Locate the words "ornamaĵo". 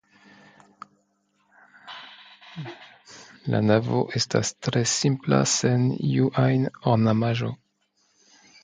6.97-7.55